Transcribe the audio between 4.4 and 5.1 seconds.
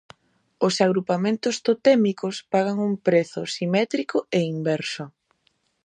inverso.